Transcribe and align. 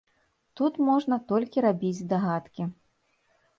Тут 0.59 0.73
можна 0.87 1.19
толькі 1.33 1.65
рабіць 1.67 2.01
здагадкі. 2.01 2.63